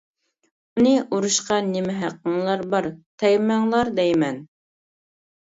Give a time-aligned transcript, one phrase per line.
[0.79, 2.87] ئۇنى ئۇرۇشقا نېمە ھەققىڭلار بار؟
[3.25, 4.41] تەگمەڭلار دەيمەن!